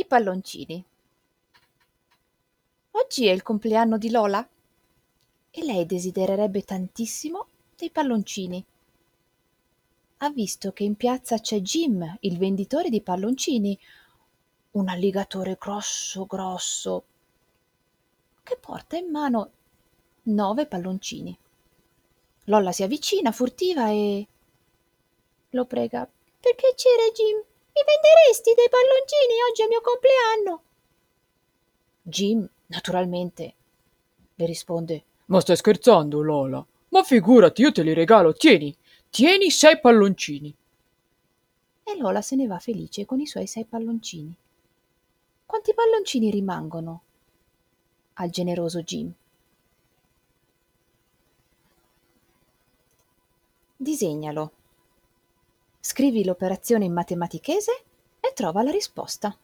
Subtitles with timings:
[0.00, 0.82] I palloncini.
[2.92, 4.48] Oggi è il compleanno di Lola
[5.50, 7.46] e lei desidererebbe tantissimo
[7.76, 8.64] dei palloncini.
[10.16, 13.78] Ha visto che in piazza c'è Jim, il venditore di palloncini,
[14.70, 17.04] un alligatore grosso grosso,
[18.42, 19.50] che porta in mano
[20.22, 21.36] nove palloncini.
[22.44, 24.26] Lola si avvicina furtiva e
[25.50, 26.08] lo prega.
[26.40, 27.49] Per piacere, Jim,
[28.00, 29.40] venderesti dei palloncini?
[29.48, 30.62] Oggi è il mio compleanno.
[32.02, 33.54] Jim, naturalmente,
[34.34, 35.04] le risponde.
[35.26, 36.64] Ma stai scherzando, Lola?
[36.88, 38.32] Ma figurati, io te li regalo.
[38.32, 38.74] Tieni,
[39.10, 40.54] tieni sei palloncini.
[41.84, 44.34] E Lola se ne va felice con i suoi sei palloncini.
[45.46, 47.02] Quanti palloncini rimangono
[48.14, 49.12] al generoso Jim?
[53.76, 54.52] Disegnalo.
[55.80, 57.84] Scrivi l'operazione in matematichese
[58.20, 59.34] e trova la risposta.